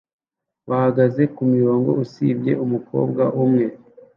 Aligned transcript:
bahagaze 0.69 1.21
kumurongo 1.35 1.91
usibye 2.03 2.51
umukobwa 2.63 3.23
umwe 3.43 3.65